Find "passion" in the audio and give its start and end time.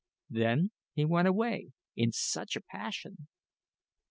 2.63-3.27